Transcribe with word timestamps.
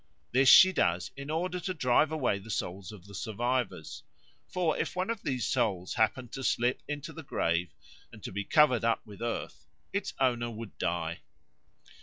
This 0.31 0.49
she 0.49 0.73
does 0.73 1.11
in 1.15 1.29
order 1.29 1.59
to 1.59 1.75
drive 1.75 2.11
away 2.11 2.39
the 2.39 2.49
souls 2.49 2.91
of 2.91 3.05
the 3.05 3.13
survivors, 3.13 4.01
for 4.47 4.75
if 4.75 4.95
one 4.95 5.11
of 5.11 5.21
these 5.21 5.45
souls 5.45 5.93
happened 5.93 6.31
to 6.31 6.43
slip 6.43 6.81
into 6.87 7.13
the 7.13 7.21
grave 7.21 7.69
and 8.11 8.23
to 8.23 8.31
be 8.31 8.43
covered 8.43 8.83
up 8.83 9.05
with 9.05 9.21
earth, 9.21 9.67
its 9.93 10.15
owner 10.19 10.49
would 10.49 10.75
die. 10.79 11.19